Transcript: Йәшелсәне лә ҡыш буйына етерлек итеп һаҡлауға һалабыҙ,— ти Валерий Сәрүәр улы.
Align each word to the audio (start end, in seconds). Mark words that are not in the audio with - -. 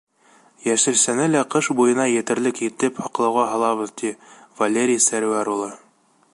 Йәшелсәне 0.69 1.27
лә 1.33 1.43
ҡыш 1.55 1.69
буйына 1.81 2.07
етерлек 2.13 2.63
итеп 2.69 3.03
һаҡлауға 3.05 3.45
һалабыҙ,— 3.53 3.95
ти 4.03 4.15
Валерий 4.63 5.03
Сәрүәр 5.09 5.57
улы. 5.57 5.73